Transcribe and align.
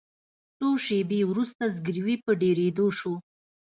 څو 0.57 0.69
شیبې 0.85 1.19
وروسته 1.31 1.63
زګیروي 1.75 2.15
په 2.23 2.31
ډیریدو 2.41 2.87
شو. 2.97 3.13